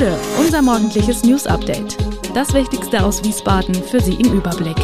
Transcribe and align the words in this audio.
Gude, 0.00 0.18
unser 0.38 0.62
morgendliches 0.62 1.24
News 1.24 1.46
Update. 1.46 1.98
Das 2.34 2.54
Wichtigste 2.54 3.04
aus 3.04 3.22
Wiesbaden 3.22 3.74
für 3.74 4.00
Sie 4.00 4.14
im 4.14 4.32
Überblick. 4.32 4.78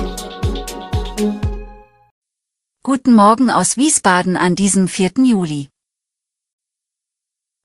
Guten 2.82 3.14
Morgen 3.14 3.48
aus 3.48 3.78
Wiesbaden 3.78 4.36
an 4.36 4.56
diesem 4.56 4.88
4. 4.88 5.12
Juli. 5.24 5.70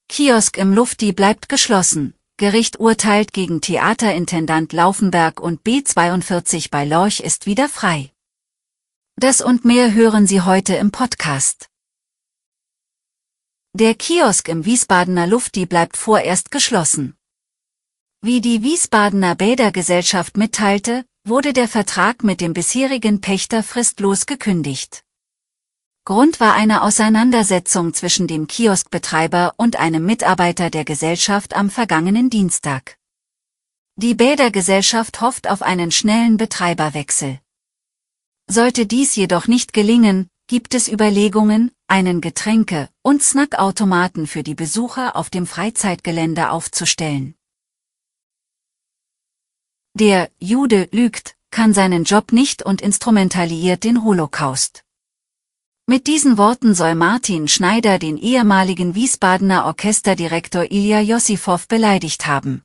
Kiosk 0.07 0.57
im 0.57 0.73
Lufti 0.73 1.11
bleibt 1.11 1.49
geschlossen. 1.49 2.13
Gericht 2.37 2.79
urteilt 2.79 3.33
gegen 3.33 3.59
Theaterintendant 3.59 4.71
Laufenberg 4.71 5.41
und 5.41 5.61
B42 5.63 6.69
bei 6.71 6.85
Lorch 6.85 7.19
ist 7.19 7.47
wieder 7.47 7.67
frei. 7.67 8.13
Das 9.17 9.41
und 9.41 9.65
mehr 9.65 9.93
hören 9.93 10.25
Sie 10.25 10.39
heute 10.39 10.75
im 10.75 10.91
Podcast. 10.91 11.67
Der 13.73 13.93
Kiosk 13.93 14.47
im 14.47 14.63
Wiesbadener 14.63 15.27
Lufti 15.27 15.65
bleibt 15.65 15.97
vorerst 15.97 16.49
geschlossen. 16.49 17.17
Wie 18.23 18.39
die 18.39 18.61
Wiesbadener 18.61 19.33
Bädergesellschaft 19.33 20.37
mitteilte, 20.37 21.05
wurde 21.27 21.53
der 21.53 21.67
Vertrag 21.67 22.23
mit 22.23 22.39
dem 22.39 22.53
bisherigen 22.53 23.19
Pächter 23.19 23.63
fristlos 23.63 24.27
gekündigt. 24.27 25.03
Grund 26.05 26.39
war 26.39 26.53
eine 26.53 26.83
Auseinandersetzung 26.83 27.95
zwischen 27.95 28.27
dem 28.27 28.45
Kioskbetreiber 28.45 29.55
und 29.57 29.77
einem 29.77 30.05
Mitarbeiter 30.05 30.69
der 30.69 30.85
Gesellschaft 30.85 31.55
am 31.55 31.71
vergangenen 31.71 32.29
Dienstag. 32.29 32.95
Die 33.95 34.13
Bädergesellschaft 34.13 35.19
hofft 35.21 35.49
auf 35.49 35.63
einen 35.63 35.89
schnellen 35.89 36.37
Betreiberwechsel. 36.37 37.39
Sollte 38.47 38.85
dies 38.85 39.15
jedoch 39.15 39.47
nicht 39.47 39.73
gelingen, 39.73 40.27
gibt 40.45 40.75
es 40.75 40.87
Überlegungen, 40.87 41.71
einen 41.87 42.21
Getränke- 42.21 42.87
und 43.01 43.23
Snackautomaten 43.23 44.27
für 44.27 44.43
die 44.43 44.55
Besucher 44.55 45.15
auf 45.15 45.31
dem 45.31 45.47
Freizeitgelände 45.47 46.51
aufzustellen. 46.51 47.33
Der 49.93 50.29
Jude 50.39 50.87
lügt, 50.91 51.35
kann 51.51 51.73
seinen 51.73 52.05
Job 52.05 52.31
nicht 52.31 52.63
und 52.63 52.81
instrumentalisiert 52.81 53.83
den 53.83 54.03
Holocaust. 54.03 54.83
Mit 55.87 56.07
diesen 56.07 56.37
Worten 56.37 56.73
soll 56.73 56.95
Martin 56.95 57.47
Schneider 57.47 57.99
den 57.99 58.17
ehemaligen 58.17 58.95
Wiesbadener 58.95 59.65
Orchesterdirektor 59.65 60.71
Ilja 60.71 61.01
Jossifow 61.01 61.67
beleidigt 61.67 62.27
haben. 62.27 62.63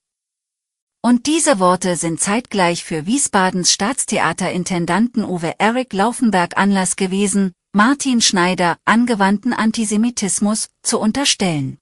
Und 1.02 1.26
diese 1.26 1.58
Worte 1.58 1.96
sind 1.96 2.20
zeitgleich 2.20 2.82
für 2.82 3.06
Wiesbadens 3.06 3.72
Staatstheaterintendanten 3.72 5.24
Uwe 5.24 5.54
Erik 5.58 5.92
Laufenberg 5.92 6.56
Anlass 6.56 6.96
gewesen, 6.96 7.52
Martin 7.72 8.20
Schneider 8.20 8.78
angewandten 8.84 9.52
Antisemitismus 9.52 10.68
zu 10.82 10.98
unterstellen. 10.98 11.78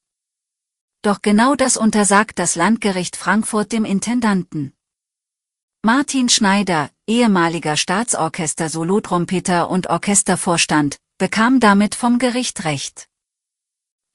Doch 1.02 1.22
genau 1.22 1.54
das 1.54 1.76
untersagt 1.76 2.38
das 2.38 2.54
Landgericht 2.54 3.16
Frankfurt 3.16 3.72
dem 3.72 3.84
Intendanten. 3.84 4.73
Martin 5.86 6.30
Schneider, 6.30 6.88
ehemaliger 7.06 7.76
Staatsorchester-Solotrompeter 7.76 9.68
und 9.68 9.88
Orchestervorstand, 9.88 10.96
bekam 11.18 11.60
damit 11.60 11.94
vom 11.94 12.18
Gericht 12.18 12.64
Recht. 12.64 13.06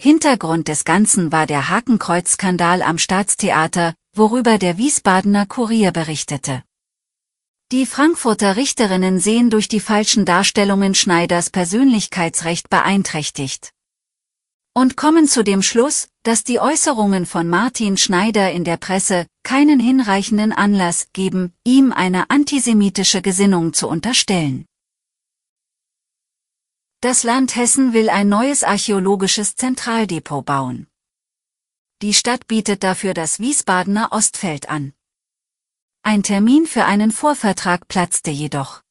Hintergrund 0.01 0.67
des 0.67 0.83
Ganzen 0.83 1.31
war 1.31 1.45
der 1.45 1.69
Hakenkreuz-Skandal 1.69 2.81
am 2.81 2.97
Staatstheater, 2.97 3.93
worüber 4.15 4.57
der 4.57 4.79
Wiesbadener 4.79 5.45
Kurier 5.45 5.91
berichtete. 5.91 6.63
Die 7.71 7.85
Frankfurter 7.85 8.55
Richterinnen 8.55 9.19
sehen 9.19 9.51
durch 9.51 9.67
die 9.67 9.79
falschen 9.79 10.25
Darstellungen 10.25 10.95
Schneiders 10.95 11.51
Persönlichkeitsrecht 11.51 12.71
beeinträchtigt. 12.71 13.73
Und 14.73 14.97
kommen 14.97 15.27
zu 15.27 15.43
dem 15.43 15.61
Schluss, 15.61 16.08
dass 16.23 16.43
die 16.43 16.59
Äußerungen 16.59 17.25
von 17.25 17.47
Martin 17.47 17.97
Schneider 17.97 18.51
in 18.51 18.63
der 18.63 18.77
Presse 18.77 19.25
keinen 19.43 19.79
hinreichenden 19.79 20.51
Anlass 20.51 21.07
geben, 21.13 21.53
ihm 21.63 21.91
eine 21.91 22.29
antisemitische 22.29 23.21
Gesinnung 23.21 23.73
zu 23.73 23.87
unterstellen. 23.87 24.65
Das 27.01 27.23
Land 27.23 27.55
Hessen 27.55 27.93
will 27.93 28.09
ein 28.09 28.27
neues 28.27 28.63
archäologisches 28.63 29.55
Zentraldepot 29.55 30.45
bauen. 30.45 30.87
Die 32.01 32.13
Stadt 32.13 32.47
bietet 32.47 32.83
dafür 32.83 33.13
das 33.13 33.39
Wiesbadener 33.39 34.11
Ostfeld 34.11 34.69
an. 34.69 34.93
Ein 36.01 36.23
Termin 36.23 36.65
für 36.65 36.85
einen 36.85 37.11
Vorvertrag 37.11 37.87
platzte 37.87 38.31
jedoch. 38.31 38.81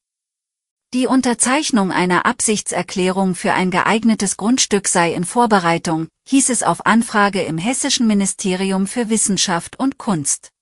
Die 0.95 1.07
Unterzeichnung 1.07 1.93
einer 1.93 2.25
Absichtserklärung 2.25 3.35
für 3.35 3.53
ein 3.53 3.71
geeignetes 3.71 4.39
Grundstück 4.39 4.89
sei 4.89 5.13
in 5.13 5.25
Vorbereitung, 5.25 6.09
hieß 6.29 6.51
es 6.51 6.63
auf 6.63 6.85
Anfrage 6.85 7.41
im 7.41 7.57
Hessischen 7.57 8.07
Ministerium 8.07 8.87
für 8.87 9.09
Wissenschaft 9.09 9.79
und 9.79 9.97
Kunst. 9.97 10.53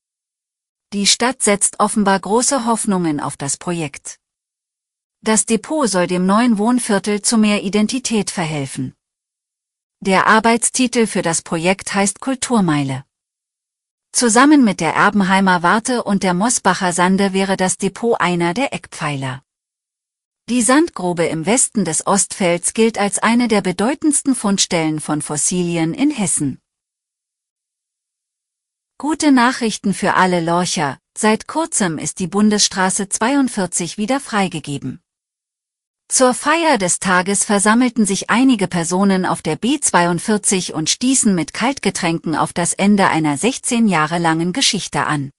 Die 0.93 1.09
Stadt 1.09 1.43
setzt 1.43 1.81
offenbar 1.81 2.21
große 2.21 2.67
Hoffnungen 2.67 3.19
auf 3.19 3.37
das 3.37 3.57
Projekt. 3.57 4.21
Das 5.23 5.45
Depot 5.45 5.89
soll 5.89 6.07
dem 6.07 6.25
neuen 6.25 6.59
Wohnviertel 6.59 7.21
zu 7.21 7.37
mehr 7.37 7.65
Identität 7.65 8.31
verhelfen. 8.31 8.95
Der 9.99 10.29
Arbeitstitel 10.29 11.09
für 11.09 11.23
das 11.23 11.43
Projekt 11.43 11.95
heißt 11.95 12.21
Kulturmeile. 12.21 13.05
Zusammen 14.13 14.63
mit 14.63 14.81
der 14.81 14.95
Erbenheimer 14.95 15.65
Warte 15.65 16.05
und 16.05 16.23
der 16.23 16.35
Mosbacher 16.35 16.93
Sande 16.93 17.33
wäre 17.33 17.57
das 17.57 17.77
Depot 17.77 18.21
einer 18.21 18.55
der 18.55 18.73
Eckpfeiler. 18.73 19.43
Die 20.49 20.63
Sandgrube 20.63 21.27
im 21.27 21.45
Westen 21.45 21.85
des 21.85 22.07
Ostfelds 22.07 22.73
gilt 22.73 22.99
als 22.99 23.19
eine 23.19 23.49
der 23.49 23.63
bedeutendsten 23.63 24.37
Fundstellen 24.37 25.01
von 25.01 25.21
Fossilien 25.21 25.93
in 25.93 26.13
Hessen. 26.13 26.61
Gute 28.97 29.33
Nachrichten 29.33 29.93
für 29.93 30.15
alle 30.15 30.41
Lorcher, 30.41 31.01
seit 31.19 31.49
kurzem 31.49 31.99
ist 31.99 32.21
die 32.21 32.29
Bundesstraße 32.29 33.09
42 33.09 33.99
wieder 33.99 34.21
freigegeben. 34.21 35.01
Zur 36.07 36.33
Feier 36.33 36.79
des 36.79 37.01
Tages 37.01 37.43
versammelten 37.43 38.07
sich 38.07 38.31
einige 38.31 38.69
Personen 38.69 39.27
auf 39.27 39.43
der 39.43 39.59
B42 39.59 40.71
und 40.75 40.89
stießen 40.89 41.35
mit 41.35 41.55
Kaltgetränken 41.55 42.37
auf 42.37 42.53
das 42.53 42.73
Ende 42.73 43.09
einer 43.09 43.37
16 43.37 43.89
Jahre 43.89 44.19
langen 44.19 44.53
Geschichte 44.53 45.07
an. 45.07 45.33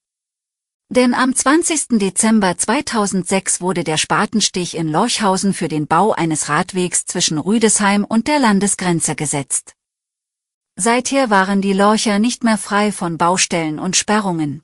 Denn 0.90 1.14
am 1.14 1.36
20. 1.36 2.00
Dezember 2.00 2.58
2006 2.58 3.60
wurde 3.60 3.84
der 3.84 3.98
Spatenstich 3.98 4.76
in 4.76 4.88
Lorchhausen 4.88 5.54
für 5.54 5.68
den 5.68 5.86
Bau 5.86 6.14
eines 6.14 6.48
Radwegs 6.48 7.06
zwischen 7.06 7.38
Rüdesheim 7.40 8.06
und 8.06 8.28
der 8.28 8.40
Landesgrenze 8.40 9.16
gesetzt. 9.16 9.74
Seither 10.78 11.30
waren 11.30 11.62
die 11.62 11.74
Lorcher 11.74 12.20
nicht 12.20 12.46
mehr 12.46 12.58
frei 12.58 12.94
von 12.94 13.18
Baustellen 13.18 13.80
und 13.80 13.98
Sperrungen. 13.98 14.64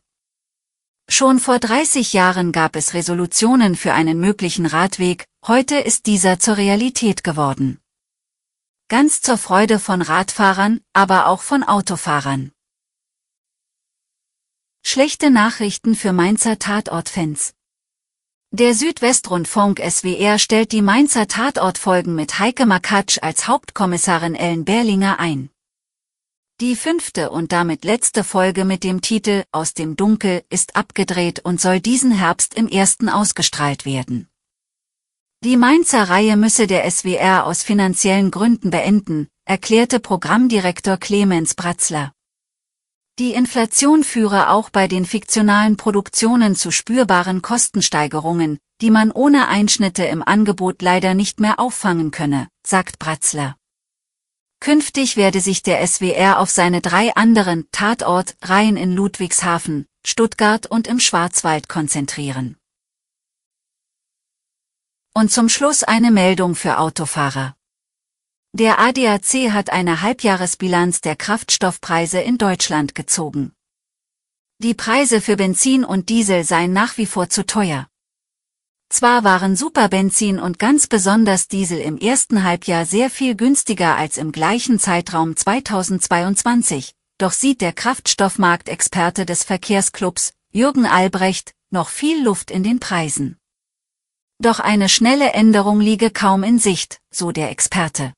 Schon 1.09 1.39
vor 1.39 1.59
30 1.59 2.13
Jahren 2.13 2.53
gab 2.53 2.77
es 2.77 2.93
Resolutionen 2.93 3.75
für 3.75 3.93
einen 3.93 4.21
möglichen 4.21 4.65
Radweg, 4.65 5.25
heute 5.45 5.75
ist 5.75 6.05
dieser 6.05 6.39
zur 6.39 6.55
Realität 6.55 7.25
geworden. 7.25 7.79
Ganz 8.87 9.21
zur 9.21 9.37
Freude 9.37 9.77
von 9.77 10.01
Radfahrern, 10.01 10.79
aber 10.93 11.27
auch 11.27 11.41
von 11.41 11.63
Autofahrern. 11.63 12.51
Schlechte 14.85 15.31
Nachrichten 15.31 15.95
für 15.95 16.11
Mainzer 16.13 16.59
Tatortfans. 16.59 17.53
Der 18.51 18.75
Südwestrundfunk 18.75 19.79
SWR 19.79 20.37
stellt 20.37 20.71
die 20.71 20.81
Mainzer 20.83 21.27
Tatortfolgen 21.27 22.13
mit 22.13 22.37
Heike 22.37 22.65
Makatsch 22.65 23.17
als 23.21 23.47
Hauptkommissarin 23.47 24.35
Ellen 24.35 24.65
Berlinger 24.65 25.19
ein. 25.19 25.49
Die 26.59 26.75
fünfte 26.75 27.31
und 27.31 27.53
damit 27.53 27.85
letzte 27.85 28.23
Folge 28.23 28.65
mit 28.65 28.83
dem 28.83 29.01
Titel 29.01 29.45
Aus 29.51 29.73
dem 29.73 29.95
Dunkel 29.95 30.43
ist 30.49 30.75
abgedreht 30.75 31.39
und 31.39 31.59
soll 31.59 31.79
diesen 31.79 32.11
Herbst 32.11 32.53
im 32.53 32.67
ersten 32.67 33.09
ausgestrahlt 33.09 33.85
werden. 33.85 34.27
Die 35.43 35.57
Mainzer 35.57 36.09
Reihe 36.09 36.37
müsse 36.37 36.67
der 36.67 36.89
SWR 36.91 37.45
aus 37.45 37.63
finanziellen 37.63 38.31
Gründen 38.31 38.69
beenden, 38.69 39.29
erklärte 39.45 39.99
Programmdirektor 39.99 40.97
Clemens 40.97 41.55
Bratzler. 41.55 42.13
Die 43.19 43.33
Inflation 43.33 44.03
führe 44.03 44.49
auch 44.49 44.71
bei 44.71 44.87
den 44.87 45.05
fiktionalen 45.05 45.77
Produktionen 45.77 46.55
zu 46.55 46.71
spürbaren 46.71 47.43
Kostensteigerungen, 47.43 48.57
die 48.81 48.89
man 48.89 49.11
ohne 49.11 49.47
Einschnitte 49.49 50.03
im 50.05 50.23
Angebot 50.23 50.81
leider 50.81 51.13
nicht 51.13 51.39
mehr 51.39 51.59
auffangen 51.59 52.09
könne, 52.09 52.47
sagt 52.65 52.97
Bratzler. 52.97 53.55
Künftig 54.59 55.15
werde 55.15 55.41
sich 55.41 55.61
der 55.61 55.85
SWR 55.85 56.39
auf 56.39 56.49
seine 56.49 56.81
drei 56.81 57.13
anderen 57.15 57.67
Tatort-Reihen 57.71 58.77
in 58.77 58.95
Ludwigshafen, 58.95 59.85
Stuttgart 60.03 60.65
und 60.65 60.87
im 60.87 60.99
Schwarzwald 60.99 61.69
konzentrieren. 61.69 62.57
Und 65.13 65.31
zum 65.31 65.49
Schluss 65.49 65.83
eine 65.83 66.09
Meldung 66.09 66.55
für 66.55 66.79
Autofahrer. 66.79 67.55
Der 68.55 68.79
ADAC 68.79 69.51
hat 69.51 69.71
eine 69.71 70.03
Halbjahresbilanz 70.03 71.01
der 71.01 71.15
Kraftstoffpreise 71.15 72.19
in 72.19 72.37
Deutschland 72.37 72.93
gezogen. 72.93 73.51
Die 74.59 74.75
Preise 74.75 75.21
für 75.21 75.37
Benzin 75.37 75.83
und 75.83 76.09
Diesel 76.09 76.43
seien 76.43 76.71
nach 76.71 76.97
wie 76.97 77.07
vor 77.07 77.29
zu 77.29 77.47
teuer. 77.47 77.87
Zwar 78.89 79.23
waren 79.23 79.55
Superbenzin 79.55 80.39
und 80.39 80.59
ganz 80.59 80.85
besonders 80.85 81.47
Diesel 81.47 81.79
im 81.79 81.97
ersten 81.97 82.43
Halbjahr 82.43 82.85
sehr 82.85 83.09
viel 83.09 83.35
günstiger 83.35 83.95
als 83.95 84.17
im 84.17 84.31
gleichen 84.31 84.77
Zeitraum 84.77 85.35
2022, 85.35 86.93
Doch 87.17 87.31
sieht 87.31 87.59
der 87.59 87.73
Kraftstoffmarktexperte 87.73 89.25
des 89.25 89.43
Verkehrsclubs, 89.43 90.31
Jürgen 90.51 90.85
Albrecht, 90.85 91.55
noch 91.71 91.89
viel 91.89 92.23
Luft 92.23 92.51
in 92.51 92.61
den 92.61 92.79
Preisen. 92.79 93.35
Doch 94.37 94.59
eine 94.59 94.89
schnelle 94.89 95.33
Änderung 95.33 95.79
liege 95.79 96.11
kaum 96.11 96.43
in 96.43 96.59
Sicht, 96.59 96.99
so 97.09 97.31
der 97.31 97.49
Experte. 97.49 98.13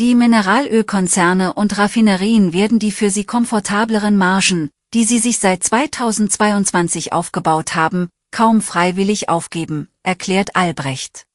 Die 0.00 0.16
Mineralölkonzerne 0.16 1.52
und 1.52 1.78
Raffinerien 1.78 2.52
werden 2.52 2.80
die 2.80 2.90
für 2.90 3.10
sie 3.10 3.22
komfortableren 3.22 4.16
Margen, 4.16 4.70
die 4.92 5.04
sie 5.04 5.20
sich 5.20 5.38
seit 5.38 5.62
2022 5.62 7.12
aufgebaut 7.12 7.76
haben, 7.76 8.08
kaum 8.32 8.60
freiwillig 8.60 9.28
aufgeben, 9.28 9.88
erklärt 10.02 10.56
Albrecht. 10.56 11.26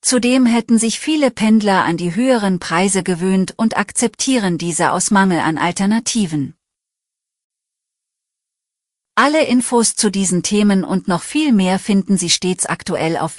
Zudem 0.00 0.46
hätten 0.46 0.78
sich 0.78 1.00
viele 1.00 1.32
Pendler 1.32 1.82
an 1.82 1.96
die 1.96 2.14
höheren 2.14 2.60
Preise 2.60 3.02
gewöhnt 3.02 3.54
und 3.56 3.76
akzeptieren 3.76 4.58
diese 4.58 4.92
aus 4.92 5.10
Mangel 5.10 5.40
an 5.40 5.58
Alternativen. 5.58 6.54
Alle 9.16 9.44
Infos 9.44 9.96
zu 9.96 10.12
diesen 10.12 10.44
Themen 10.44 10.84
und 10.84 11.08
noch 11.08 11.22
viel 11.22 11.52
mehr 11.52 11.80
finden 11.80 12.16
Sie 12.16 12.30
stets 12.30 12.64
aktuell 12.66 13.16
auf 13.16 13.38